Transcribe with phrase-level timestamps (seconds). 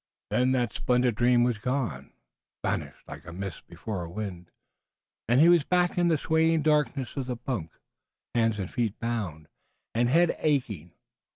[0.31, 2.11] Then that splendid dream was gone,
[2.63, 4.49] vanishing like a mist before a wind,
[5.29, 7.69] and he was back in the swaying darkness of the bunk,
[8.33, 9.47] hands and feet bound,
[9.93, 10.93] and head aching.